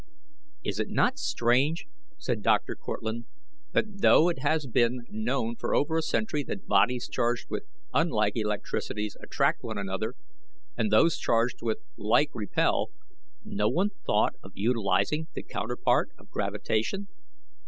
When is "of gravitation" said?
16.17-17.07